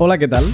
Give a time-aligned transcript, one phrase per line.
[0.00, 0.44] Hola, ¿qué tal?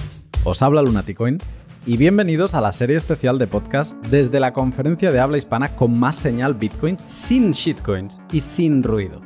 [0.44, 1.36] Os habla Lunaticoin
[1.84, 5.98] y bienvenidos a la serie especial de podcast desde la conferencia de habla hispana con
[5.98, 9.20] más señal Bitcoin, sin shitcoins y sin ruido.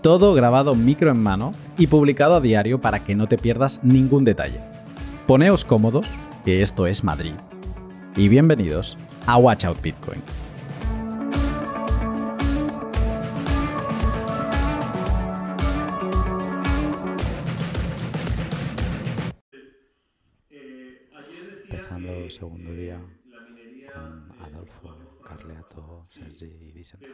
[0.00, 4.24] Todo grabado micro en mano y publicado a diario para que no te pierdas ningún
[4.24, 4.60] detalle.
[5.26, 6.06] Poneos cómodos,
[6.44, 7.34] que esto es Madrid.
[8.16, 8.96] Y bienvenidos
[9.26, 10.22] a Watch Out Bitcoin.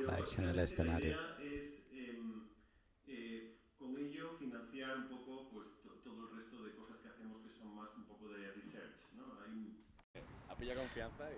[0.07, 1.15] Y Decentralize en el escenario.
[1.39, 2.43] es em,
[3.09, 7.41] eh, con ello financiar un poco pues, to- todo el resto de cosas que hacemos
[7.43, 9.13] que son más un poco de research.
[9.17, 9.25] ¿no?
[9.45, 9.77] Hay un-
[10.49, 11.37] ha pillado confianza y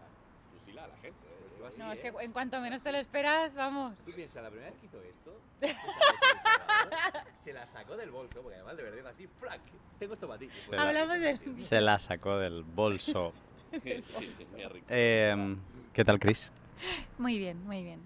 [0.00, 1.18] ah, fusila a la gente.
[1.26, 1.58] ¿eh?
[1.58, 2.02] Yo así, No, es ¿eh?
[2.02, 3.96] que en cuanto menos te lo esperas, vamos.
[4.04, 5.40] Tú piensas, la primera vez que hizo esto,
[7.36, 9.60] se la sacó del bolso, porque además de verdad así, ¡flac!
[9.98, 10.48] Tengo esto para ti.
[10.52, 11.60] Se la- Hablamos de...
[11.60, 13.32] Se la sacó del bolso.
[13.72, 14.02] Sí.
[14.90, 15.56] Eh,
[15.94, 16.50] ¿Qué tal, Chris?
[17.18, 18.00] Muy bien, muy bien.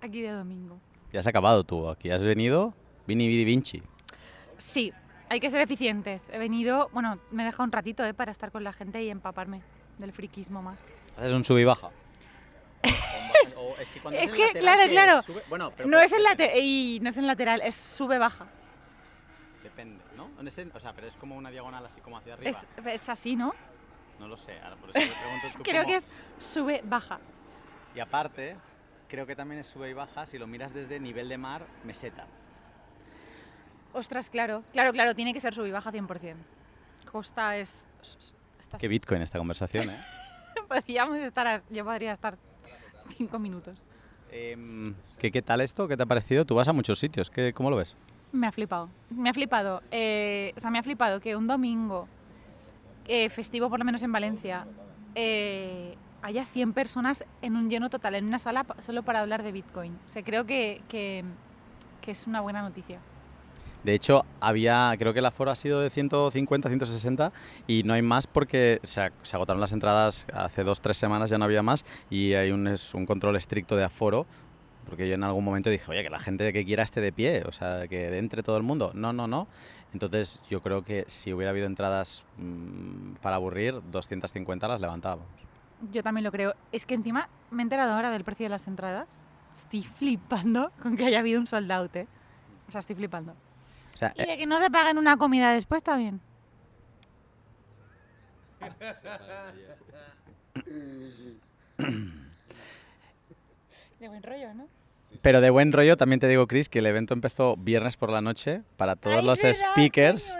[0.00, 0.78] Aquí de domingo.
[1.12, 1.88] Ya has acabado tú.
[1.88, 2.74] Aquí has venido
[3.06, 3.82] Vini Vidi Vinci.
[4.58, 4.92] Sí,
[5.28, 6.28] hay que ser eficientes.
[6.32, 9.10] He venido, bueno, me he dejado un ratito eh, para estar con la gente y
[9.10, 9.62] empaparme
[9.98, 10.78] del friquismo más.
[11.16, 11.90] ¿Haces un sub y baja?
[13.58, 14.90] O es que, cuando es en que, lateral, claro, ¿qué es?
[14.92, 15.22] claro.
[15.22, 18.46] Sube- Bueno, pero No es en lateral, y no es en lateral, es sube-baja.
[19.62, 20.28] Depende, ¿no?
[20.38, 22.50] En ese- o sea, pero es como una diagonal así como hacia arriba.
[22.50, 23.54] Es, es así, ¿no?
[24.20, 26.06] No lo sé, ahora por eso te pregunto tú Creo cómo- que es
[26.38, 27.18] sube-baja.
[27.96, 28.56] Y aparte,
[29.08, 32.26] creo que también es sube y baja si lo miras desde nivel de mar, meseta.
[33.94, 34.62] Ostras, claro.
[34.72, 36.34] Claro, claro, tiene que ser sube-baja 100%.
[37.10, 37.88] Costa es...
[38.60, 40.04] está- Qué bitcoin esta conversación, ¿eh?
[40.68, 41.62] Podríamos estar...
[41.70, 42.36] Yo podría estar
[43.16, 43.82] cinco minutos.
[44.30, 45.88] Em, ¿qué, ¿Qué tal esto?
[45.88, 46.44] ¿Qué te ha parecido?
[46.44, 47.94] Tú vas a muchos sitios, ¿qué, ¿cómo lo ves?
[48.32, 48.90] Me ha flipado.
[49.08, 49.82] Me ha flipado.
[49.90, 52.08] eh, o sea, me ha flipado que un domingo
[53.06, 54.66] eh, festivo, por lo menos en Valencia,
[55.14, 59.52] eh, haya 100 personas en un lleno total, en una sala solo para hablar de
[59.52, 59.98] Bitcoin.
[60.06, 61.24] O sea, creo que, que-
[62.00, 62.98] que es una buena noticia.
[63.84, 67.32] De hecho, había, creo que el aforo ha sido de 150, 160
[67.68, 71.38] y no hay más porque se, se agotaron las entradas hace dos, tres semanas, ya
[71.38, 74.26] no había más y hay un, es un control estricto de aforo.
[74.88, 77.42] Porque yo en algún momento dije, oye, que la gente que quiera esté de pie,
[77.44, 78.92] o sea, que entre todo el mundo.
[78.94, 79.48] No, no, no.
[79.92, 85.26] Entonces yo creo que si hubiera habido entradas mm, para aburrir, 250 las levantábamos.
[85.90, 86.54] Yo también lo creo.
[86.72, 89.26] Es que encima me he enterado ahora del precio de las entradas.
[89.56, 92.06] Estoy flipando con que haya habido un sold out, ¿eh?
[92.68, 93.32] O sea, estoy flipando.
[93.94, 96.20] O sea, Y de que no se paguen una comida después también.
[104.00, 104.68] De buen rollo, ¿no?
[105.22, 108.20] Pero de buen rollo también te digo, Chris, que el evento empezó viernes por la
[108.20, 110.36] noche para todos Ay, los verdad, speakers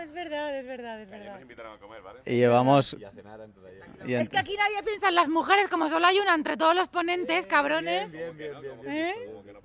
[0.59, 2.19] es verdad, es verdad, nos invitaron a comer, ¿vale?
[2.25, 2.95] y llevamos...
[2.99, 3.83] Y a cenar antes de ayer.
[4.09, 6.57] y en- Es que aquí nadie piensa en las mujeres, como solo hay una entre
[6.57, 8.11] todos los ponentes, cabrones.
[8.11, 8.79] Bien, bien, bien.
[8.85, 9.13] ¿Eh?
[9.27, 9.59] Como que no.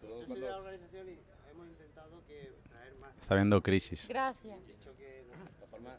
[0.00, 1.18] Todo Yo soy de la organización y
[1.52, 3.16] hemos intentado que traer más.
[3.18, 4.06] Está viendo crisis.
[4.08, 4.66] Gracias.
[4.66, 5.24] Dicho que.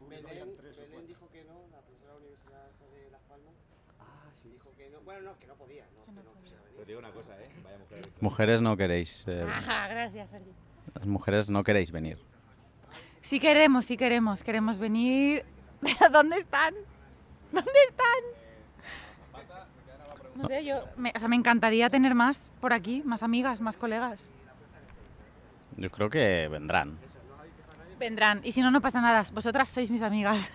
[0.10, 3.54] Belén, Belén dijo que no, la profesora de la Universidad de Las Palmas.
[4.44, 5.02] Dijo que no.
[5.02, 6.54] Bueno, no, que no podía, no, que no venir.
[6.72, 7.50] Pero te digo una cosa, ¿eh?
[7.64, 8.02] Vaya mujer.
[8.22, 9.26] Mujeres no queréis...
[9.28, 10.52] eh, Ajá, gracias, Sergi.
[10.96, 12.18] las mujeres no queréis venir.
[13.22, 15.46] Sí queremos, sí queremos, queremos venir.
[15.82, 16.74] ¿Pero dónde están?
[17.52, 18.40] ¿Dónde están?
[20.36, 23.76] No sé, yo, me, o sea, me encantaría tener más por aquí, más amigas, más
[23.76, 24.30] colegas.
[25.76, 26.98] Yo creo que vendrán.
[28.00, 30.52] Vendrán, y si no, no pasa nada, vosotras sois mis amigas.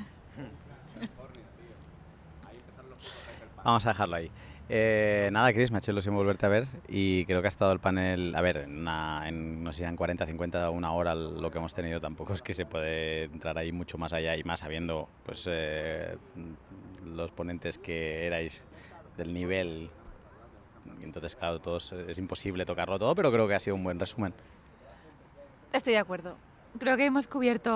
[3.62, 4.30] Vamos a dejarlo ahí.
[4.70, 7.70] Eh, nada, Chris, me ha hecho ilusión volverte a ver y creo que ha estado
[7.72, 11.14] el panel, a ver, en, una- en no sé si en 40, 50, una hora
[11.14, 14.42] lo que hemos tenido tampoco es que se puede entrar ahí mucho más allá y
[14.42, 16.16] más sabiendo pues eh,
[17.04, 18.62] los ponentes que erais
[19.18, 19.90] del nivel.
[21.02, 24.32] Entonces, claro, todos, es imposible tocarlo todo, pero creo que ha sido un buen resumen.
[25.74, 26.36] Estoy de acuerdo.
[26.78, 27.72] Creo que hemos cubierto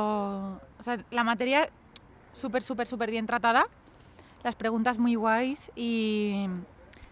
[0.78, 1.68] o sea, la materia
[2.32, 3.66] súper, súper, súper bien tratada,
[4.42, 6.46] las preguntas muy guays y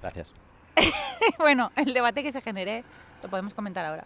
[0.06, 0.32] Gracias.
[1.38, 2.85] bueno, el debate que se genere
[3.25, 4.05] lo podemos comentar ahora.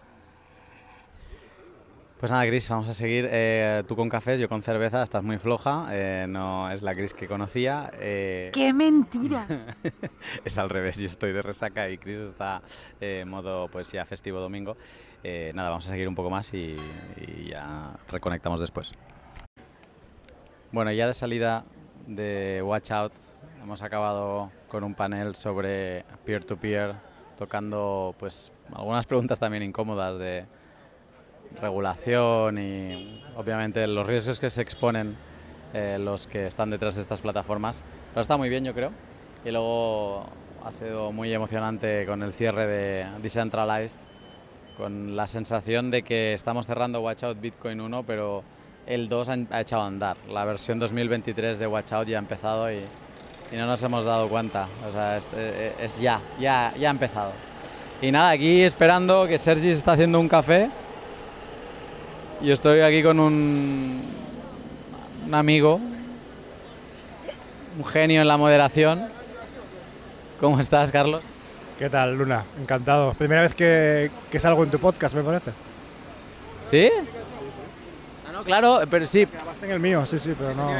[2.19, 3.29] Pues nada, Cris, vamos a seguir.
[3.31, 5.89] Eh, tú con cafés, yo con cerveza, estás muy floja.
[5.91, 7.91] eh, no es la Cris que conocía.
[7.99, 9.47] eh, ¡Qué mentira!
[10.45, 12.63] es al revés, yo estoy de resaca y Chris está
[13.01, 14.79] en modo pues ya festivo domingo.
[15.23, 16.77] Eh, nada, vamos a seguir un poco más y,
[17.19, 18.93] y ya reconectamos después.
[20.73, 21.65] Bueno, ya de salida
[22.07, 23.13] de Watch Out
[23.63, 26.95] hemos acabado con un panel sobre peer-to-peer,
[27.37, 30.47] tocando pues algunas preguntas también incómodas de
[31.61, 35.17] regulación y obviamente los riesgos que se exponen
[35.73, 37.85] eh, los que están detrás de estas plataformas.
[38.11, 38.93] Pero está muy bien, yo creo.
[39.45, 40.27] Y luego
[40.65, 43.99] ha sido muy emocionante con el cierre de Decentralized,
[44.77, 48.43] con la sensación de que estamos cerrando Watch Out Bitcoin 1, pero
[48.87, 50.17] el 2 ha, ha echado a andar.
[50.29, 52.81] La versión 2023 de Watch Out ya ha empezado y,
[53.53, 54.69] y no nos hemos dado cuenta.
[54.89, 57.33] O sea, es, eh, es ya, ya, ya ha empezado.
[58.01, 60.71] Y nada, aquí esperando que Sergi se está haciendo un café.
[62.41, 64.03] Y estoy aquí con un,
[65.27, 65.79] un amigo,
[67.77, 69.09] un genio en la moderación.
[70.39, 71.23] ¿Cómo estás, Carlos?
[71.79, 72.45] ¿Qué tal, Luna?
[72.61, 73.13] Encantado.
[73.15, 75.51] Primera vez que, que salgo en tu podcast, me parece.
[76.67, 76.91] ¿Sí?
[78.27, 79.27] Ah, no, claro, pero sí.
[79.31, 80.71] Grabaste en el mío, sí, sí, pero no.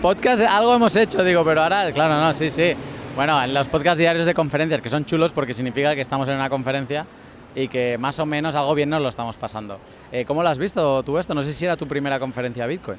[0.00, 2.72] Podcast algo hemos hecho, digo, pero ahora, claro, no, sí, sí.
[3.14, 6.36] Bueno, en los podcasts diarios de conferencias, que son chulos porque significa que estamos en
[6.36, 7.06] una conferencia
[7.54, 9.78] y que más o menos algo bien nos lo estamos pasando.
[10.10, 11.34] Eh, ¿Cómo lo has visto tú esto?
[11.34, 12.98] No sé si era tu primera conferencia Bitcoin.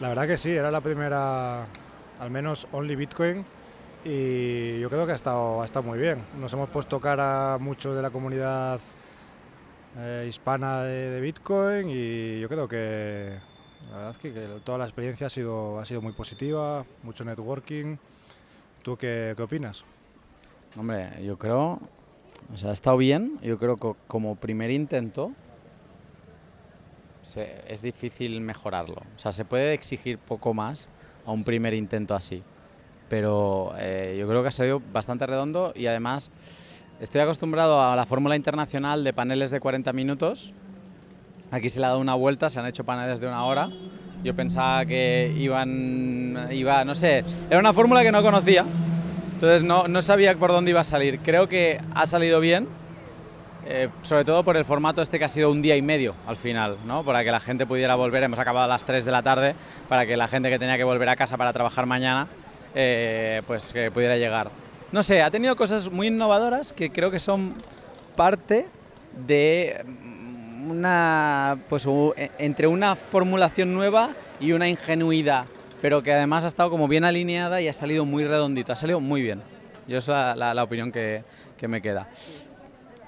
[0.00, 1.66] La verdad que sí, era la primera,
[2.20, 3.44] al menos Only Bitcoin,
[4.04, 6.22] y yo creo que ha estado, ha estado muy bien.
[6.38, 8.78] Nos hemos puesto cara a muchos de la comunidad
[9.98, 13.38] eh, hispana de, de Bitcoin y yo creo que
[13.90, 17.24] la verdad es que, que toda la experiencia ha sido, ha sido muy positiva, mucho
[17.24, 17.96] networking.
[18.82, 19.84] ¿Tú qué, qué opinas?
[20.76, 21.80] Hombre, yo creo,
[22.52, 23.38] o sea, ha estado bien.
[23.42, 25.32] Yo creo que como primer intento
[27.22, 28.96] se- es difícil mejorarlo.
[29.16, 30.88] O sea, se puede exigir poco más
[31.24, 32.42] a un primer intento así.
[33.08, 36.30] Pero eh, yo creo que ha salido bastante redondo y además
[37.00, 40.52] estoy acostumbrado a la fórmula internacional de paneles de 40 minutos.
[41.56, 43.70] Aquí se le ha dado una vuelta, se han hecho paneles de una hora.
[44.22, 48.62] Yo pensaba que iban, iba, no sé, era una fórmula que no conocía.
[49.32, 51.20] Entonces no, no sabía por dónde iba a salir.
[51.20, 52.68] Creo que ha salido bien,
[53.64, 56.36] eh, sobre todo por el formato este que ha sido un día y medio al
[56.36, 57.02] final, ¿no?
[57.04, 59.54] Para que la gente pudiera volver, hemos acabado a las 3 de la tarde,
[59.88, 62.26] para que la gente que tenía que volver a casa para trabajar mañana,
[62.74, 64.50] eh, pues que pudiera llegar.
[64.92, 67.54] No sé, ha tenido cosas muy innovadoras que creo que son
[68.14, 68.68] parte
[69.26, 69.82] de
[70.70, 71.86] una, pues
[72.16, 74.10] e- entre una formulación nueva
[74.40, 75.44] y una ingenuidad,
[75.80, 79.00] pero que además ha estado como bien alineada y ha salido muy redondito, ha salido
[79.00, 79.40] muy bien.
[79.88, 81.22] Yo es la, la- la opinión que,
[81.56, 82.08] que me queda.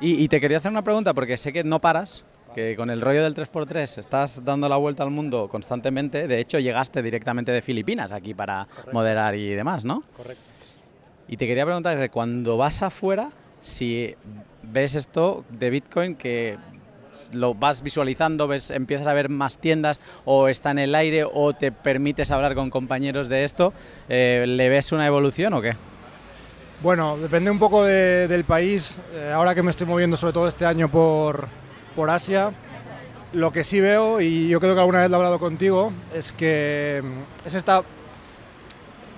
[0.01, 2.25] Y, y te quería hacer una pregunta, porque sé que no paras,
[2.55, 6.29] que con el rollo del 3x3 estás dando la vuelta al mundo constantemente.
[6.29, 10.03] De hecho, llegaste directamente de Filipinas aquí para moderar y demás, ¿no?
[10.17, 10.43] Correcto.
[11.27, 13.29] Y te quería preguntar, cuando vas afuera,
[13.61, 14.15] si
[14.63, 16.57] ves esto de Bitcoin que
[17.32, 21.53] lo vas visualizando, ves, empiezas a ver más tiendas o está en el aire o
[21.55, 23.73] te permites hablar con compañeros de esto,
[24.09, 25.75] eh, ¿le ves una evolución o qué?
[26.82, 29.00] Bueno, depende un poco de- del país.
[29.12, 31.49] Eh, ahora que me estoy moviendo sobre todo este año por,
[31.97, 32.53] por Asia,
[33.32, 36.32] lo que sí veo, y yo creo que alguna vez lo he hablado contigo, es
[36.32, 37.82] que mm, es esta...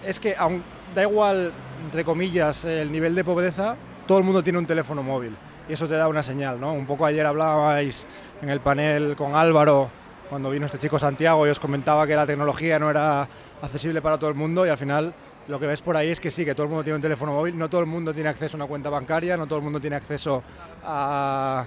[0.06, 0.62] Es que aun,
[0.94, 1.52] da igual,
[1.84, 3.76] entre comillas, el nivel de pobreza,
[4.06, 5.36] todo el mundo tiene un teléfono móvil.
[5.70, 6.72] Y eso te da una señal, ¿no?
[6.72, 8.04] Un poco ayer hablabais
[8.42, 9.88] en el panel con Álvaro,
[10.28, 13.28] cuando vino este chico Santiago, y os comentaba que la tecnología no era
[13.62, 15.14] accesible para todo el mundo, y al final
[15.46, 17.34] lo que ves por ahí es que sí, que todo el mundo tiene un teléfono
[17.34, 19.80] móvil, no todo el mundo tiene acceso a una cuenta bancaria, no todo el mundo
[19.80, 20.42] tiene acceso
[20.82, 21.64] a,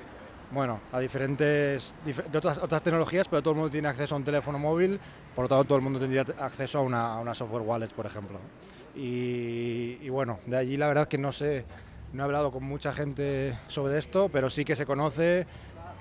[0.51, 4.17] bueno, a diferentes dif- de otras, otras tecnologías, pero todo el mundo tiene acceso a
[4.17, 4.99] un teléfono móvil,
[5.33, 8.05] por lo tanto todo el mundo tendría acceso a una, a una software wallet, por
[8.05, 8.37] ejemplo.
[8.97, 11.63] Y, y bueno, de allí la verdad que no sé,
[12.13, 15.45] no he hablado con mucha gente sobre esto, pero sí que se conoce.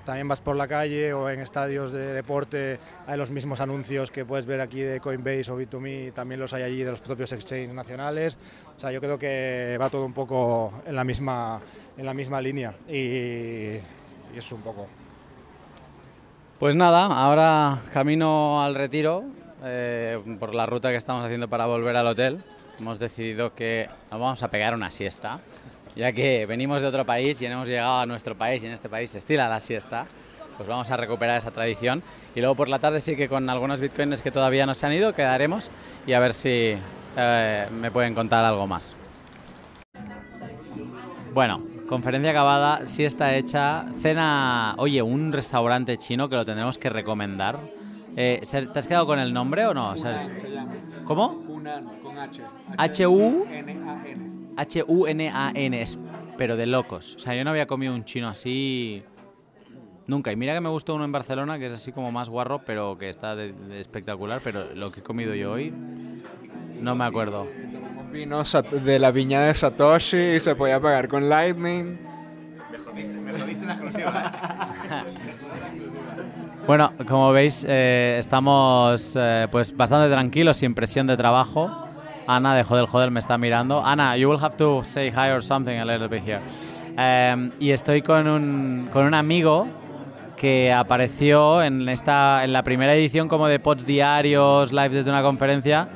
[0.05, 2.77] También vas por la calle o en estadios de deporte,
[3.07, 6.63] hay los mismos anuncios que puedes ver aquí de Coinbase o Bit2Me, también los hay
[6.63, 8.37] allí de los propios exchanges nacionales.
[8.75, 11.61] O sea, yo creo que va todo un poco en la misma,
[11.97, 13.81] en la misma línea y, y
[14.35, 14.87] eso un poco.
[16.59, 19.23] Pues nada, ahora camino al retiro
[19.63, 22.43] eh, por la ruta que estamos haciendo para volver al hotel.
[22.79, 25.39] Hemos decidido que vamos a pegar una siesta,
[25.95, 28.89] ya que venimos de otro país y hemos llegado a nuestro país y en este
[28.89, 30.05] país se estila la siesta.
[30.57, 32.03] Pues vamos a recuperar esa tradición
[32.35, 34.93] y luego por la tarde sí que con algunos bitcoins que todavía no se han
[34.93, 35.71] ido quedaremos
[36.05, 36.75] y a ver si
[37.17, 38.95] eh, me pueden contar algo más.
[41.33, 47.57] Bueno, conferencia acabada, siesta hecha, cena, oye, un restaurante chino que lo tendremos que recomendar.
[48.15, 49.97] Eh, ¿se- ¿Te has quedado con el nombre o no?
[49.97, 50.31] ¿Sabes?
[50.35, 50.71] se llama.
[51.05, 51.43] ¿Cómo?
[51.47, 52.43] Hunan, con H.
[52.77, 54.32] H-U- N-A-N.
[54.57, 55.97] H-U-N-A-N, es-
[56.37, 57.15] pero de locos.
[57.15, 59.03] O sea, yo no había comido un chino así
[60.07, 60.31] nunca.
[60.31, 62.97] Y mira que me gustó uno en Barcelona, que es así como más guarro, pero
[62.97, 64.41] que está de- de espectacular.
[64.43, 65.73] Pero lo que he comido yo hoy,
[66.79, 67.47] no me acuerdo.
[67.71, 71.97] Tomamos vino sat- de la viña de Satoshi y se podía pagar con Lightning.
[72.71, 75.03] Me jodiste, me jodiste la exclusiva, ¿eh?
[76.65, 81.82] Bueno, como veis, eh, estamos eh, pues bastante tranquilos, sin presión de trabajo.
[82.27, 83.83] Ana de Joder Joder me está mirando.
[83.85, 86.41] Ana, you will have to say hi or something a little bit here.
[86.97, 89.67] Em, y estoy con un, con un amigo
[90.37, 95.21] que apareció en, esta, en la primera edición como de Pods Diarios, live desde una
[95.21, 95.87] conferencia.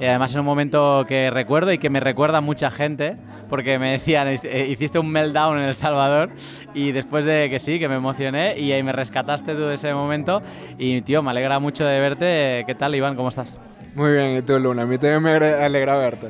[0.00, 3.16] Y además en un momento que recuerdo y que me recuerda a mucha gente,
[3.48, 6.30] porque me decían, "Eh, hiciste un meltdown en El Salvador
[6.74, 9.94] y después de que sí, que me emocioné y ahí me rescataste tú de ese
[9.94, 10.42] momento
[10.78, 12.64] y tío, me alegra mucho de verte.
[12.66, 13.14] ¿Qué tal Iván?
[13.14, 13.56] ¿Cómo estás?
[13.94, 14.82] Muy bien, ¿y tú, Luna?
[14.82, 16.28] A mí también me alegra verte.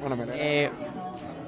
[0.00, 0.38] Bueno, me alegra.
[0.44, 0.70] Eh,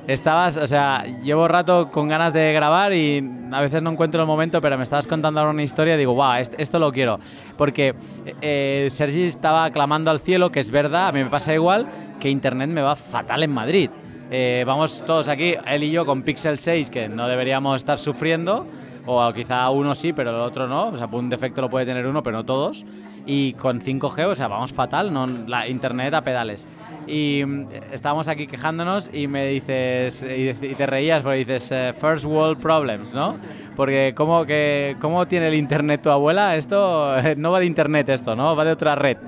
[0.06, 4.26] estabas, o sea, llevo rato con ganas de grabar y a veces no encuentro el
[4.26, 7.18] momento, pero me estabas contando ahora una historia y digo, guau, est- esto lo quiero.
[7.58, 7.94] Porque
[8.40, 11.86] eh, Sergi estaba clamando al cielo, que es verdad, a mí me pasa igual,
[12.18, 13.90] que Internet me va fatal en Madrid.
[14.30, 18.66] Eh, vamos todos aquí, él y yo, con Pixel 6, que no deberíamos estar sufriendo,
[19.06, 22.06] o quizá uno sí, pero el otro no, o sea, un defecto lo puede tener
[22.06, 22.84] uno, pero no todos.
[23.24, 26.66] Y con 5G, o sea, vamos fatal, no, la internet a pedales.
[27.06, 32.24] Y mm, estábamos aquí quejándonos y me dices, y, te reías porque dices, eh, first
[32.24, 33.36] world problems, ¿no?
[33.76, 36.56] Porque ¿cómo, que, ¿cómo tiene el internet tu abuela?
[36.56, 38.56] Esto eh, no va de internet esto, ¿no?
[38.56, 39.18] Va de otra red.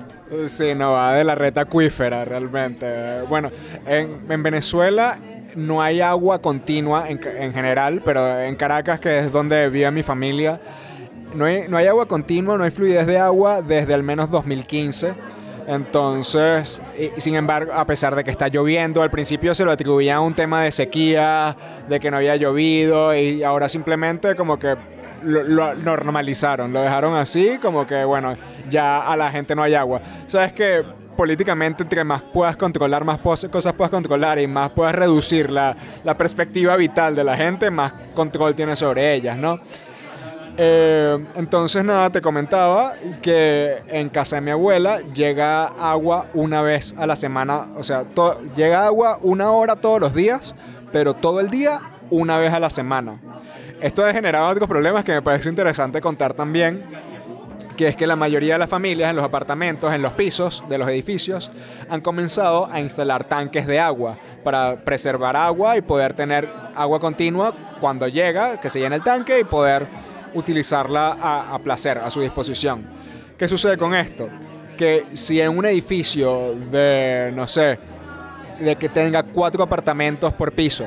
[0.47, 3.21] Sí, no, va de la red acuífera realmente.
[3.29, 3.51] Bueno,
[3.85, 5.19] en, en Venezuela
[5.55, 10.03] no hay agua continua en, en general, pero en Caracas, que es donde vive mi
[10.03, 10.59] familia,
[11.35, 15.13] no hay, no hay agua continua, no hay fluidez de agua desde al menos 2015.
[15.67, 16.79] Entonces,
[17.17, 20.35] sin embargo, a pesar de que está lloviendo, al principio se lo atribuían a un
[20.35, 21.55] tema de sequía,
[21.89, 24.75] de que no había llovido, y ahora simplemente como que
[25.23, 28.37] lo, lo normalizaron, lo dejaron así, como que bueno,
[28.69, 30.01] ya a la gente no hay agua.
[30.27, 30.83] Sabes que
[31.15, 35.75] políticamente entre más puedas controlar, más cosas puedas controlar y más puedas reducir la,
[36.17, 39.59] perspectiva vital de la gente, más control tienes sobre ellas, ¿no?
[40.57, 46.95] Eh, entonces nada, te comentaba que en casa de mi abuela llega agua una vez
[46.97, 48.05] a la semana, o sea,
[48.55, 50.55] llega agua una hora todos los días,
[50.93, 53.19] pero todo el día una vez a la semana.
[53.81, 56.85] Esto ha generado otros problemas que me parece interesante contar también,
[57.75, 60.77] que es que la mayoría de las familias en los apartamentos, en los pisos de
[60.77, 61.51] los edificios,
[61.89, 67.53] han comenzado a instalar tanques de agua para preservar agua y poder tener agua continua
[67.79, 69.87] cuando llega, que se llene el tanque y poder
[70.33, 71.17] utilizarla
[71.53, 72.85] a, placer, a su disposición.
[73.37, 74.29] ¿Qué sucede con esto?
[74.77, 77.79] Que si en un edificio de, no sé,
[78.59, 80.85] de que tenga cuatro apartamentos por piso,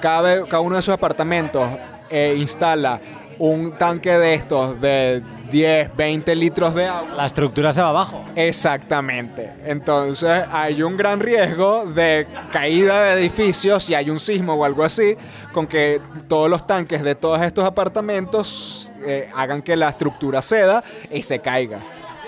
[0.00, 1.68] cada uno de esos apartamentos
[2.10, 3.00] eh, instala
[3.38, 5.22] un tanque de estos de
[5.54, 7.14] 10, 20 litros de agua.
[7.16, 8.24] La estructura se va abajo.
[8.34, 9.52] Exactamente.
[9.64, 14.82] Entonces hay un gran riesgo de caída de edificios si hay un sismo o algo
[14.82, 15.16] así,
[15.52, 20.82] con que todos los tanques de todos estos apartamentos eh, hagan que la estructura ceda
[21.08, 21.78] y se caiga.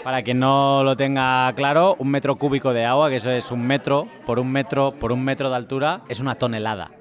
[0.04, 3.66] Para quien no lo tenga claro, un metro cúbico de agua, que eso es un
[3.66, 6.92] metro por un metro por un metro de altura, es una tonelada.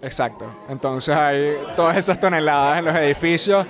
[0.00, 0.46] Exacto.
[0.70, 3.66] Entonces hay todas esas toneladas en los edificios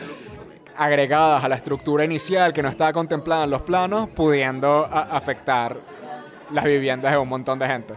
[0.81, 5.77] agregadas a la estructura inicial que no estaba contemplada en los planos, pudiendo afectar
[6.51, 7.95] las viviendas de un montón de gente.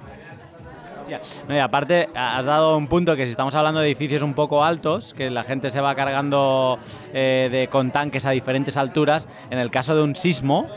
[1.48, 4.66] No, y aparte, has dado un punto que si estamos hablando de edificios un poco
[4.66, 6.78] altos, que la gente se va cargando
[7.14, 10.68] eh, de, con tanques a diferentes alturas, en el caso de un sismo,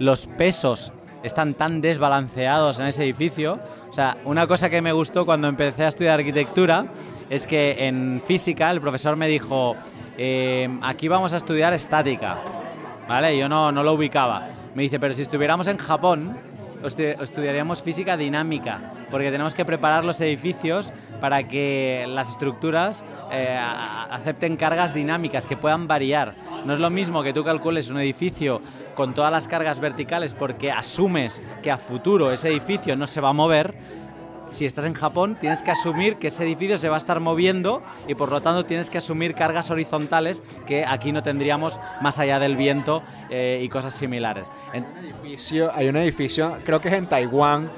[0.00, 0.90] los pesos
[1.22, 3.60] están tan desbalanceados en ese edificio.
[3.88, 6.86] O sea, una cosa que me gustó cuando empecé a estudiar arquitectura
[7.30, 9.76] es que en física el profesor me dijo,
[10.18, 12.38] eh, aquí vamos a estudiar estática,
[13.08, 13.36] ¿vale?
[13.38, 14.48] Yo no, no lo ubicaba.
[14.74, 16.36] Me dice, pero si estuviéramos en Japón,
[16.82, 23.56] estu- estudiaríamos física dinámica, porque tenemos que preparar los edificios para que las estructuras eh,
[24.10, 26.34] acepten cargas dinámicas que puedan variar.
[26.64, 28.60] No es lo mismo que tú calcules un edificio
[28.94, 33.30] con todas las cargas verticales porque asumes que a futuro ese edificio no se va
[33.30, 33.74] a mover.
[34.46, 37.82] Si estás en Japón, tienes que asumir que ese edificio se va a estar moviendo
[38.06, 42.38] y por lo tanto tienes que asumir cargas horizontales que aquí no tendríamos más allá
[42.38, 44.50] del viento eh, y cosas similares.
[44.74, 47.70] En- edificio- hay un edificio, creo que es en Taiwán.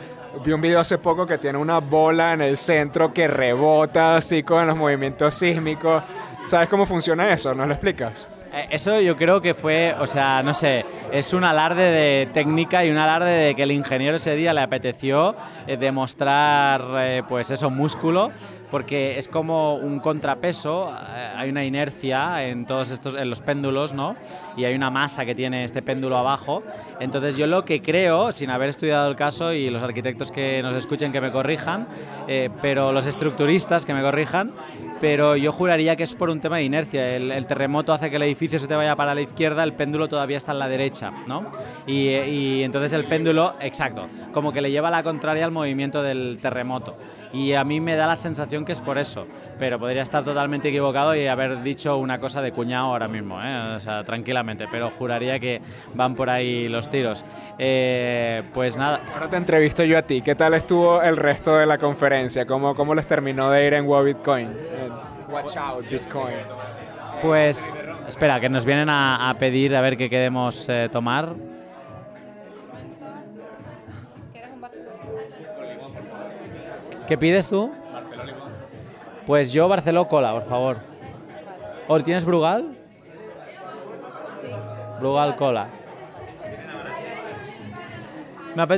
[0.45, 4.43] Vi un video hace poco que tiene una bola en el centro que rebota así
[4.43, 6.03] con los movimientos sísmicos.
[6.47, 7.55] ¿Sabes cómo funciona eso?
[7.55, 8.29] ¿Nos lo explicas?
[8.55, 12.85] Eh, Eso yo creo que fue, o sea, no sé, es un alarde de técnica
[12.85, 15.35] y un alarde de que el ingeniero ese día le apeteció
[15.67, 18.31] eh, demostrar, eh, pues eso, músculo,
[18.71, 23.93] porque es como un contrapeso, eh, hay una inercia en todos estos, en los péndulos,
[23.93, 24.17] ¿no?
[24.57, 26.63] Y hay una masa que tiene este péndulo abajo.
[27.01, 30.75] Entonces yo lo que creo, sin haber estudiado el caso y los arquitectos que nos
[30.75, 31.87] escuchen que me corrijan,
[32.29, 34.53] eh, pero los estructuristas que me corrijan,
[35.01, 37.17] pero yo juraría que es por un tema de inercia.
[37.17, 40.09] El, el terremoto hace que el edificio se te vaya para la izquierda, el péndulo
[40.09, 41.51] todavía está en la derecha, ¿no?
[41.87, 46.39] Y, y entonces el péndulo, exacto, como que le lleva la contraria al movimiento del
[46.41, 46.97] terremoto.
[47.33, 49.27] Y a mí me da la sensación que es por eso,
[49.59, 53.75] pero podría estar totalmente equivocado y haber dicho una cosa de cuñado ahora mismo, ¿eh?
[53.77, 55.61] o sea, tranquilamente, pero juraría que
[55.95, 57.25] van por ahí los tiros.
[57.59, 60.23] Eh, pues nada, Ahora te entrevisto yo a ti.
[60.23, 62.47] ¿Qué tal estuvo el resto de la conferencia?
[62.47, 64.47] ¿Cómo, cómo les terminó de ir en Wow Bitcoin?
[64.49, 66.35] En Watch out, Bitcoin.
[67.23, 71.35] pues espera, que nos vienen a, a pedir a ver qué queremos eh, tomar.
[77.07, 77.71] ¿Qué pides tú?
[79.27, 80.77] Pues yo Barceló Cola, por favor.
[81.89, 82.77] ¿O tienes Brugal?
[85.01, 85.67] Brugal Cola.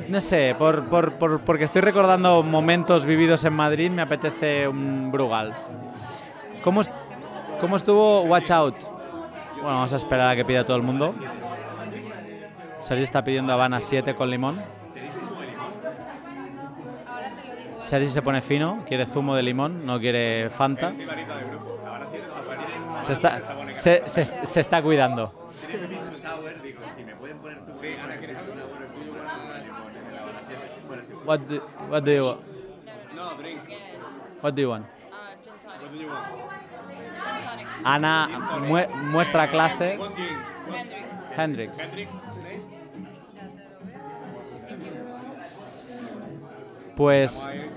[0.09, 5.11] No sé, por, por- por- porque estoy recordando momentos vividos en Madrid, me apetece un
[5.12, 5.53] Brugal.
[6.65, 6.81] ¿Cómo,
[7.61, 8.76] cómo estuvo Watch Out?
[9.57, 11.15] Bueno, vamos a esperar a que pida todo el mundo.
[12.81, 14.62] Sergi está pidiendo Habana 7 con limón.
[17.87, 20.90] Sergi se pone fino, quiere zumo de limón, no quiere Fanta.
[23.05, 23.40] Se está,
[23.76, 25.33] se, se- se está cuidando.
[31.25, 32.40] What do, what do you want?
[33.14, 33.61] No, drink.
[34.40, 34.87] What do you want?
[34.87, 34.90] Uh.
[37.85, 38.28] Ana
[38.69, 39.99] mue- muestra clase.
[41.37, 41.78] Hendrix.
[41.78, 42.12] Hendrix.
[46.97, 47.69] Pues, la ¿eh?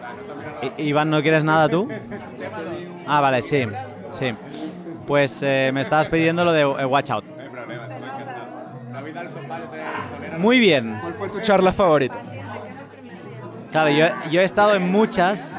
[0.00, 1.88] La nota Iván, ¿no quieres nada tú?
[3.06, 3.66] Ah, vale, sí,
[4.10, 4.34] sí.
[5.06, 7.24] Pues eh, me estabas pidiendo lo de eh, Watch Out.
[10.38, 10.98] Muy bien.
[11.00, 12.16] ¿Cuál fue tu charla favorita?
[13.70, 15.56] Claro, yo, yo he estado en muchas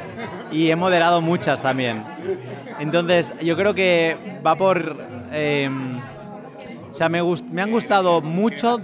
[0.51, 2.03] y he moderado muchas también.
[2.79, 4.15] Entonces, yo creo que
[4.45, 4.97] va por...
[5.31, 5.69] eh,
[6.91, 8.79] o sea, me, me han gustado mucho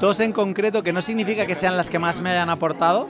[0.00, 3.08] dos en concreto, que no significa que sean las que más me hayan aportado,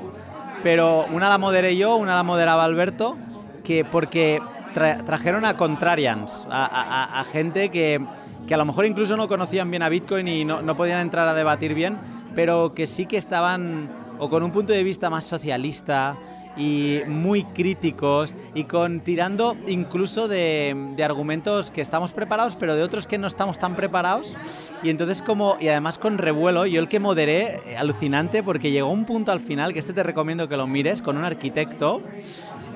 [0.63, 3.17] pero una la moderé yo, una la moderaba Alberto,
[3.65, 4.41] que porque
[4.75, 8.01] tra- trajeron a contrarians, a- a gente que,
[8.47, 11.29] que a lo mejor incluso no conocían bien a Bitcoin y no, no podían entrar
[11.29, 11.99] a debatir bien,
[12.35, 16.17] pero que sí que estaban o con un punto de vista más socialista
[16.59, 22.83] y muy críticos y con tirando incluso de, de argumentos que estamos preparados pero de
[22.83, 24.37] otros que no estamos tan preparados.
[24.83, 28.91] Y entonces como y además con revuelo yo el que moderé eh, alucinante porque llegó
[28.91, 32.03] un punto al final que este te recomiendo que lo mires con un arquitecto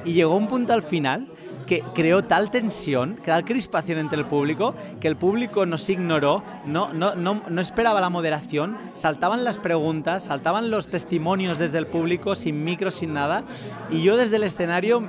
[0.04, 1.26] y llegó un punto al final
[1.72, 6.92] que creó tal tensión, tal crispación entre el público, que el público nos ignoró, no,
[6.92, 12.34] no, no, no esperaba la moderación, saltaban las preguntas, saltaban los testimonios desde el público,
[12.34, 13.44] sin micro, sin nada,
[13.90, 15.08] y yo desde el escenario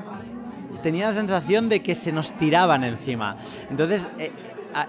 [0.81, 3.35] tenía la sensación de que se nos tiraban encima.
[3.69, 4.31] Entonces, eh,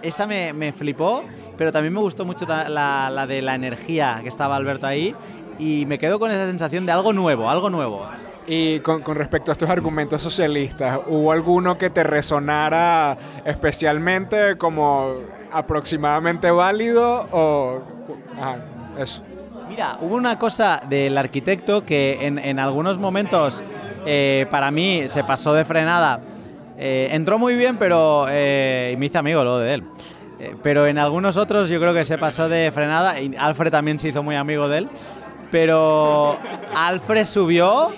[0.03, 1.25] esa me, me flipó,
[1.57, 5.13] pero también me gustó mucho la, la de la energía que estaba Alberto ahí,
[5.59, 8.07] y me quedo con esa sensación de algo nuevo, algo nuevo.
[8.47, 15.15] Y con, con respecto a estos argumentos socialistas, ¿hubo alguno que te resonara especialmente como
[15.51, 17.81] aproximadamente válido o...
[18.39, 18.59] Ajá,
[18.99, 19.23] eso.
[19.69, 23.63] Mira, hubo una cosa del arquitecto que en, en algunos momentos
[24.05, 26.21] eh, para mí se pasó de frenada.
[26.77, 29.85] Eh, entró muy bien, pero eh, y me hice amigo luego de él.
[30.39, 33.99] Eh, pero en algunos otros yo creo que se pasó de frenada y Alfred también
[33.99, 34.89] se hizo muy amigo de él.
[35.51, 36.37] Pero
[36.75, 37.93] Alfred subió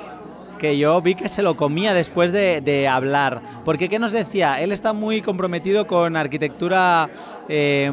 [0.58, 3.40] que yo vi que se lo comía después de, de hablar.
[3.64, 4.60] Porque, ¿qué nos decía?
[4.60, 7.08] Él está muy comprometido con arquitectura
[7.48, 7.90] eh,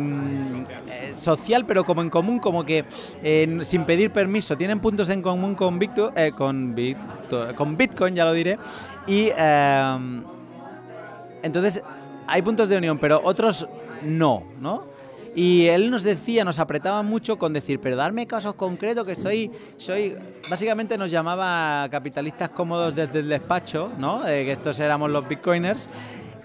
[0.89, 2.86] eh, social, pero como en común, como que
[3.63, 4.56] sin pedir permiso.
[4.58, 6.76] Tienen puntos en común con, Victo- eh, con,
[7.56, 8.58] con Bitcoin, ya lo diré.
[9.08, 9.97] Y eh,
[11.41, 11.84] entonces
[12.28, 13.67] hay puntos de unión, pero otros
[14.04, 14.86] no, ¿no?
[15.36, 19.52] Y él nos decía, nos apretaba mucho con decir, pero darme casos concretos que soy,
[19.78, 20.15] soy,
[20.48, 24.28] básicamente nos llamaba capitalistas cómodos desde el despacho, ¿no?
[24.28, 25.89] Eh, que estos éramos los bitcoiners.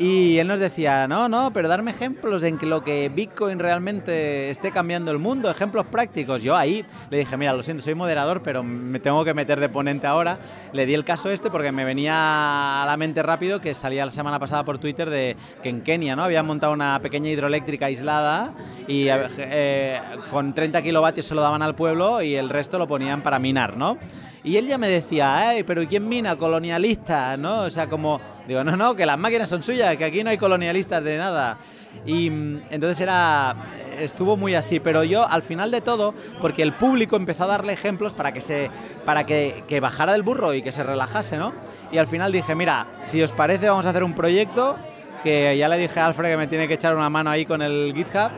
[0.00, 4.48] Y él nos decía, no, no, pero darme ejemplos en que lo que Bitcoin realmente
[4.48, 6.40] esté cambiando el mundo, ejemplos prácticos.
[6.40, 9.68] Yo ahí le dije, mira, lo siento, soy moderador, pero me tengo que meter de
[9.68, 10.38] ponente ahora.
[10.72, 14.12] Le di el caso este porque me venía a la mente rápido que salía la
[14.12, 16.22] semana pasada por Twitter de que en Kenia, ¿no?
[16.22, 18.52] Habían montado una pequeña hidroeléctrica aislada
[18.86, 23.20] y eh, con 30 kilovatios se lo daban al pueblo y el resto lo ponían
[23.22, 23.98] para minar, ¿no?
[24.44, 26.36] Y él ya me decía, "Ey, pero ¿y quién mina?
[26.36, 27.62] Colonialistas, ¿no?
[27.62, 30.38] O sea, como, digo, no, no, que las máquinas son suyas, que aquí no hay
[30.38, 31.58] colonialistas de nada.
[32.06, 33.56] Y mm, entonces era,
[33.98, 37.72] estuvo muy así, pero yo al final de todo, porque el público empezó a darle
[37.72, 38.70] ejemplos para que se,
[39.04, 41.52] para que, que bajara del burro y que se relajase, ¿no?
[41.90, 44.76] Y al final dije, mira, si os parece vamos a hacer un proyecto
[45.22, 47.62] que ya le dije a Alfred que me tiene que echar una mano ahí con
[47.62, 48.30] el GitHub,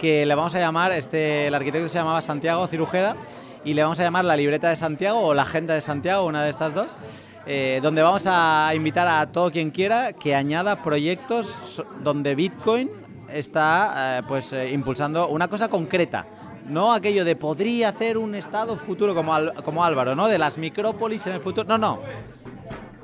[0.00, 3.16] que le vamos a llamar, este, el arquitecto se llamaba Santiago Cirujeda,
[3.64, 6.44] y le vamos a llamar la libreta de Santiago o la agenda de Santiago, una
[6.44, 6.94] de estas dos,
[7.46, 12.90] eh, donde vamos a invitar a todo quien quiera que añada proyectos donde Bitcoin
[13.28, 16.26] está eh, pues eh, impulsando una cosa concreta.
[16.68, 20.28] No aquello de podría hacer un estado futuro como, como Álvaro, ¿no?
[20.28, 21.68] De las micrópolis en el futuro.
[21.68, 22.00] No, no.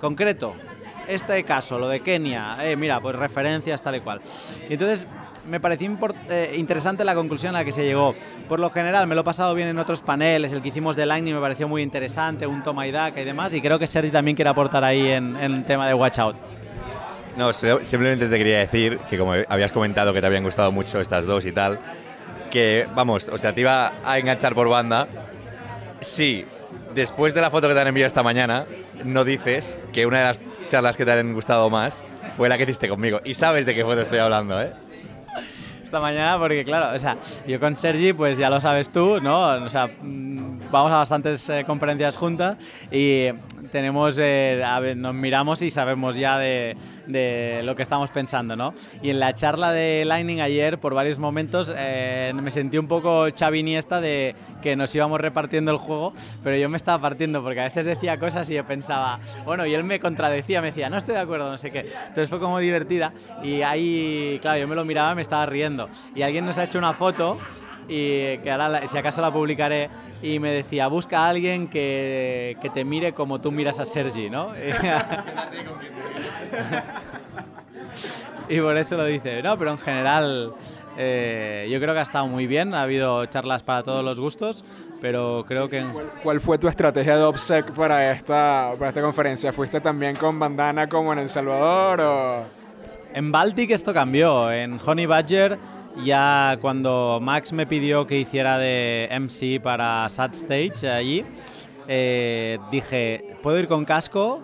[0.01, 0.55] Concreto.
[1.11, 4.21] Este caso, lo de Kenia, eh, mira, pues referencias tal y cual.
[4.69, 5.09] Y entonces
[5.45, 5.91] me pareció
[6.31, 8.15] eh, interesante la conclusión a la que se llegó.
[8.49, 11.07] Por lo general me lo he pasado bien en otros paneles, el que hicimos de
[11.07, 14.13] Lightning me pareció muy interesante, un toma y daca y demás, y creo que Sergi
[14.13, 16.37] también quiere aportar ahí en, en el tema de Watch Out.
[17.37, 21.27] No, simplemente te quería decir que como habías comentado que te habían gustado mucho estas
[21.27, 21.81] dos y tal,
[22.53, 25.09] que vamos, o sea, te iba a enganchar por banda.
[26.01, 26.45] Sí,
[26.95, 28.67] después de la foto que te han enviado esta mañana,
[29.05, 32.07] no dices que una de las charlas que te han gustado más
[32.37, 33.21] fue la que hiciste conmigo.
[33.25, 34.73] Y sabes de qué foto estoy hablando, ¿eh?
[35.83, 37.17] esta mañana porque claro, o sea,
[37.49, 39.65] yo con Sergi pues ya lo sabes tú, ¿no?
[39.65, 42.59] O sea, mm, vamos a bastantes eh, conferencias juntas
[42.93, 43.27] y
[43.73, 46.77] tenemos, eh, a ver, nos miramos y sabemos ya de,
[47.11, 48.75] de lo que estamos pensando, ¿no?
[49.03, 53.31] Y en la charla de Lightning ayer, por varios momentos, eh, me sentí un poco
[53.31, 57.65] chaviniesta de que nos íbamos repartiendo el juego, pero yo me estaba partiendo porque a
[57.65, 61.15] veces decía cosas y yo pensaba, bueno, y él me contradecía, me decía, no estoy
[61.15, 61.81] de acuerdo, no sé qué.
[62.09, 65.89] Entonces fue como divertida y ahí, claro, yo me lo miraba y me estaba riendo.
[66.15, 67.39] Y alguien nos ha hecho una foto
[67.91, 69.91] y que ahora, si acaso la publicaré,
[70.23, 74.31] y me decía, busca a alguien que, que te mire como tú miras a Sergi,
[74.31, 74.53] ¿no?
[78.49, 79.43] y por eso lo dice.
[79.43, 80.53] No, pero en general
[80.97, 84.65] eh, yo creo que ha estado muy bien, ha habido charlas para todos los gustos,
[85.01, 85.79] pero creo que...
[85.79, 89.53] en- ¿Cuál fue tu estrategia de OPSEC para esta, para esta conferencia?
[89.53, 92.45] ¿Fuiste también con bandana como en El Salvador o...?
[93.13, 94.53] En Baltic esto cambió.
[94.53, 95.59] En Honey Badger,
[96.05, 101.25] ya cuando Max me pidió que hiciera de MC para Sad Stage allí,
[101.89, 104.43] eh, dije, puedo ir con casco,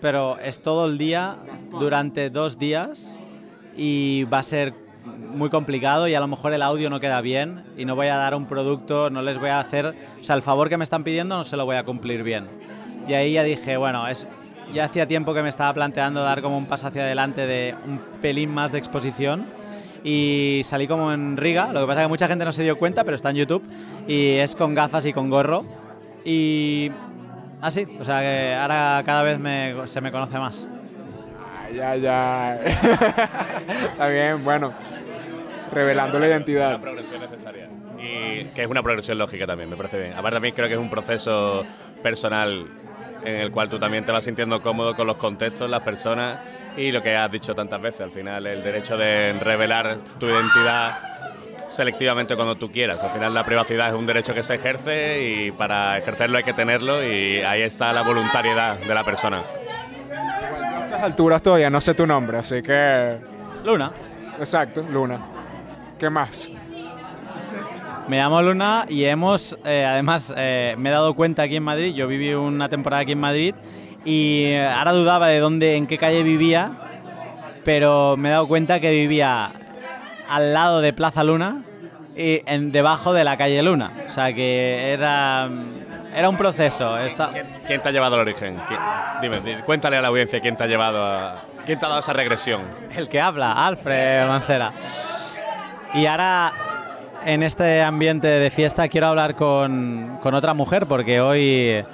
[0.00, 1.36] pero es todo el día,
[1.70, 3.18] durante dos días,
[3.76, 7.64] y va a ser muy complicado y a lo mejor el audio no queda bien
[7.76, 9.86] y no voy a dar un producto, no les voy a hacer,
[10.20, 12.46] o sea, el favor que me están pidiendo no se lo voy a cumplir bien.
[13.06, 14.28] Y ahí ya dije, bueno, es,
[14.72, 18.00] ya hacía tiempo que me estaba planteando dar como un paso hacia adelante de un
[18.20, 19.46] pelín más de exposición
[20.04, 22.78] y salí como en Riga, lo que pasa es que mucha gente no se dio
[22.78, 23.62] cuenta, pero está en YouTube
[24.06, 25.64] y es con gafas y con gorro
[26.24, 26.90] y
[27.60, 30.68] así, o sea que ahora cada vez me- se me conoce más.
[31.40, 32.54] Ah, Ya, ya.
[33.92, 34.72] Está bien, bueno.
[35.72, 36.70] Revelando la identidad.
[36.76, 37.68] Una progresión necesaria.
[37.98, 40.12] Y que es una progresión lógica también, me parece bien.
[40.14, 41.64] Aparte también creo que es un proceso
[42.02, 42.64] personal
[43.24, 46.38] en el cual tú también te vas sintiendo cómodo con los contextos, las personas
[46.76, 50.98] y lo que has dicho tantas veces, al final el derecho de revelar tu identidad
[51.70, 53.02] selectivamente cuando tú quieras.
[53.02, 56.52] Al final la privacidad es un derecho que se ejerce y para ejercerlo hay que
[56.52, 59.42] tenerlo y ahí está la voluntariedad de la persona.
[60.76, 63.18] A estas alturas todavía no sé tu nombre, así que...
[63.64, 63.92] Luna.
[64.38, 65.20] Exacto, Luna.
[65.98, 66.50] ¿Qué más?
[68.08, 71.94] Me llamo Luna y hemos, eh, además, eh, me he dado cuenta aquí en Madrid,
[71.94, 73.54] yo viví una temporada aquí en Madrid
[74.04, 76.72] y eh, ahora dudaba de dónde, en qué calle vivía,
[77.64, 79.50] pero me he dado cuenta que vivía
[80.28, 81.62] al lado de Plaza Luna
[82.16, 83.92] y en, debajo de la calle Luna.
[84.06, 85.48] O sea que era,
[86.14, 86.98] era un proceso.
[86.98, 87.30] Esta-
[87.66, 88.58] ¿Quién te ha llevado al origen?
[88.66, 88.80] ¿Quién-
[89.20, 91.36] Dime, di- cuéntale a la audiencia quién te ha llevado a...
[91.66, 92.62] ¿Quién te ha dado esa regresión?
[92.96, 94.72] El que habla, Alfred Mancera.
[95.94, 96.52] Y ahora,
[97.26, 101.84] en este ambiente de fiesta, quiero hablar con, con otra mujer, porque hoy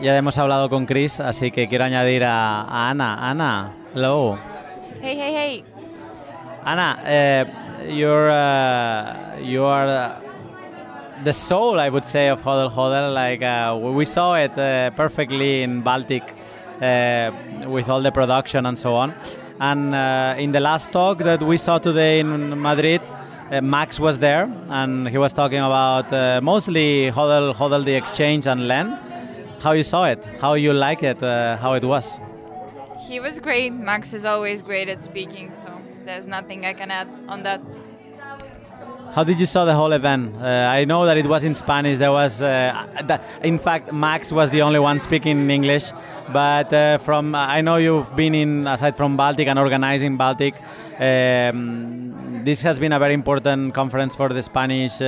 [0.00, 3.30] ya hemos hablado con Chris, así que quiero añadir a, a Ana.
[3.30, 4.38] Ana, hello.
[5.00, 5.64] Hey, hey, hey.
[6.64, 7.44] Ana, eh,
[7.88, 10.20] you're, uh, you are uh,
[11.24, 13.14] the soul, I would say, of Hodel Hodel.
[13.14, 16.34] Like uh, we saw it uh, perfectly in Baltic
[16.80, 17.30] uh,
[17.66, 19.14] with all the production and so on.
[19.60, 23.00] And uh, in the last talk that we saw today in Madrid,
[23.50, 28.46] uh, Max was there, and he was talking about uh, mostly Hodel, Hodel the exchange
[28.46, 28.98] and Len.
[29.66, 30.24] How you saw it?
[30.40, 31.20] How you like it?
[31.20, 32.20] Uh, how it was?
[33.00, 33.72] He was great.
[33.72, 35.68] Max is always great at speaking, so
[36.04, 37.60] there's nothing I can add on that.
[39.12, 40.36] How did you saw the whole event?
[40.36, 41.98] Uh, I know that it was in Spanish.
[41.98, 42.46] There was, uh,
[43.06, 45.90] that, in fact, Max was the only one speaking in English.
[46.32, 50.54] But uh, from, I know you've been in, aside from Baltic and organizing Baltic,
[51.00, 55.00] um, this has been a very important conference for the Spanish.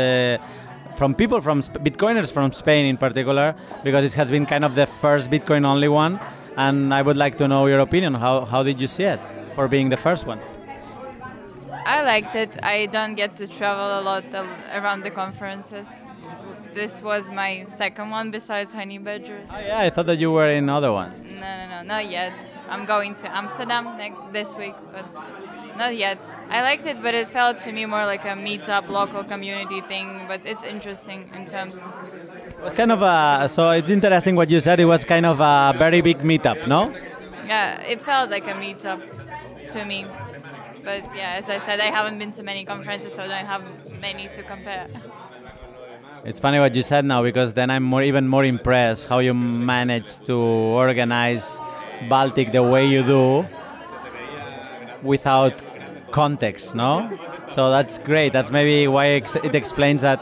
[0.98, 4.74] From people from Sp- Bitcoiners from Spain in particular, because it has been kind of
[4.74, 6.18] the first Bitcoin only one,
[6.56, 8.14] and I would like to know your opinion.
[8.14, 9.20] How how did you see it
[9.54, 10.40] for being the first one?
[11.94, 12.52] I liked it.
[12.62, 14.24] I don't get to travel a lot
[14.78, 15.86] around the conferences.
[16.74, 19.48] This was my second one besides Honey Badgers.
[19.50, 21.24] Oh, yeah, I thought that you were in other ones.
[21.24, 22.32] No, no, no, not yet.
[22.68, 25.06] I'm going to Amsterdam next, this week, but
[25.78, 26.18] not yet.
[26.50, 30.24] I liked it, but it felt to me more like a meetup, local community thing.
[30.28, 31.74] But it's interesting in terms.
[32.66, 34.80] It kind of a, so it's interesting what you said.
[34.80, 36.94] It was kind of a very big meetup, no?
[37.46, 39.00] Yeah, it felt like a meetup
[39.70, 40.04] to me.
[40.84, 43.62] But yeah, as I said, I haven't been to many conferences, so I don't have
[44.00, 44.88] many to compare.
[46.24, 49.32] It's funny what you said now because then I'm more, even more impressed how you
[49.34, 51.60] managed to organize
[52.08, 53.46] Baltic the way you do
[55.02, 55.62] without
[56.10, 57.18] context, no?
[57.48, 58.32] So that's great.
[58.32, 60.20] That's maybe why it explains that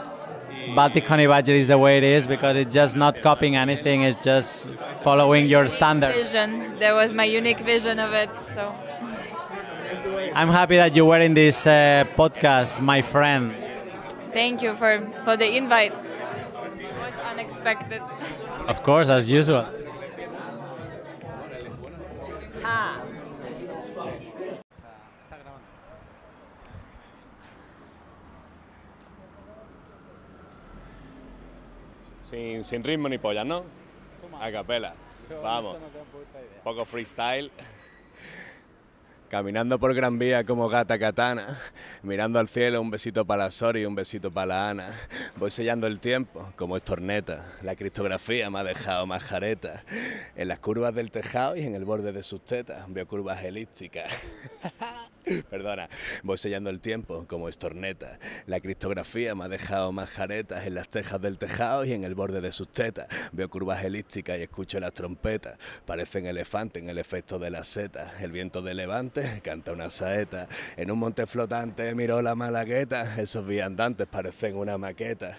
[0.75, 4.01] Baltic Honey Badger is the way it is because it's just not copying anything.
[4.01, 4.69] It's just
[5.01, 6.15] following your standards.
[6.15, 6.77] Vision.
[6.79, 8.29] There was my unique vision of it.
[8.53, 8.75] So
[10.35, 13.55] I'm happy that you were in this uh, podcast, my friend.
[14.33, 14.91] thank you for
[15.23, 15.93] for the invite.
[15.93, 18.01] It was unexpected.
[18.67, 19.65] Of course, as usual.
[32.29, 33.63] Sin, sin ritmo ni pollas, ¿no?
[34.41, 34.93] A capela.
[35.41, 35.77] Vamos.
[36.61, 37.49] Poco freestyle.
[39.29, 41.59] Caminando por Gran Vía como gata katana,
[42.03, 44.99] mirando al cielo, un besito para la Sori y un besito para la Ana.
[45.37, 49.83] Voy sellando el tiempo como estorneta, la criptografía me ha dejado más jareta.
[50.35, 54.11] En las curvas del tejado y en el borde de sus tetas veo curvas elípticas.
[55.49, 55.89] Perdona,
[56.23, 58.19] voy sellando el tiempo como estorneta.
[58.45, 62.15] La criptografía me ha dejado más jaretas en las tejas del tejado y en el
[62.15, 63.07] borde de sus tetas.
[63.31, 65.57] Veo curvas elípticas y escucho las trompetas.
[65.85, 68.21] Parecen elefantes en el efecto de las setas.
[68.21, 70.47] El viento de levante canta una saeta.
[70.75, 73.19] En un monte flotante miro la malagueta.
[73.19, 75.37] Esos viandantes parecen una maqueta.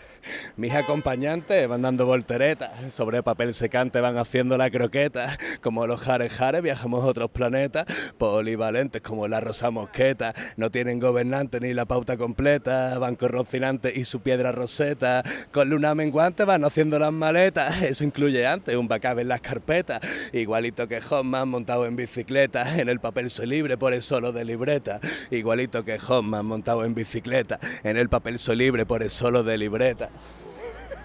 [0.56, 2.92] Mis acompañantes van dando volteretas.
[2.92, 5.36] Sobre papel secante van haciendo la croqueta.
[5.62, 7.86] Como los jare jare viajamos a otros planetas.
[8.18, 10.34] Polivalentes como la rosa mosqueta.
[10.56, 12.98] No tienen gobernante ni la pauta completa.
[12.98, 15.22] Van con Rocinante y su piedra roseta.
[15.52, 17.82] Con luna menguante van haciendo las maletas.
[17.82, 20.00] Eso incluye antes un backup en las carpetas.
[20.32, 22.78] Igualito que Hoffman montado en bicicleta.
[22.78, 25.00] En el papel soy libre por eso lo de libreta.
[25.30, 27.58] Igualito que Hoffman montado en bicicleta.
[27.82, 30.10] En el papel soy libre por el solo de libreta.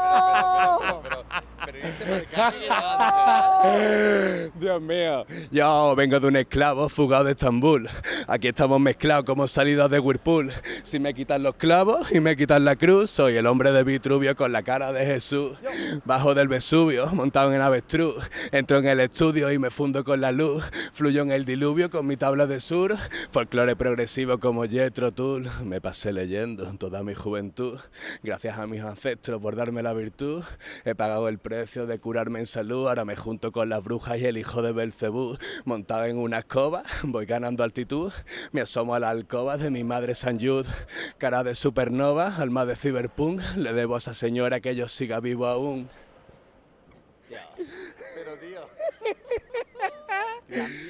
[4.60, 7.88] Dios mío, yo vengo de un esclavo fugado de Estambul.
[8.28, 10.52] Aquí estamos mezclados como salidos de Whirlpool.
[10.84, 14.36] Si me quitan los clavos y me quitan la cruz, soy el hombre de Vitruvio
[14.36, 15.58] con la cara de Jesús.
[16.06, 18.16] Bajo del Vesubio, montado en avestruz.
[18.52, 20.64] Entro en el estudio y me fundo con la luz.
[20.94, 22.96] Fluyo en el diluvio con mi tabla de sur.
[23.32, 25.48] Folclore progresivo como Jethro Tull.
[25.64, 27.80] Me pasé leyendo toda mi juventud.
[28.24, 30.44] Gracias a mis ancestros por darme la virtud.
[30.84, 32.88] He pagado el precio de curarme en salud.
[32.88, 35.38] Ahora me junto con las brujas y el hijo de Belcebú.
[35.66, 38.14] Montado en una escoba, voy ganando altitud.
[38.54, 40.70] Me asomo a la alcoba de mi madre San Jude.
[41.18, 43.42] Cara de supernova, alma de cyberpunk.
[43.58, 45.90] Le debo a esa señora que yo siga vivo aún.
[48.16, 48.62] Pero tío.